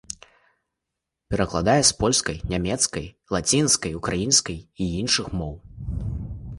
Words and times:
Перакладае 1.33 1.75
з 1.89 1.93
польскай, 2.01 2.37
нямецкай, 2.55 3.05
лацінскай, 3.37 3.91
украінскай 4.03 4.57
і 4.87 4.93
іншых 5.05 5.25
моў. 5.41 5.55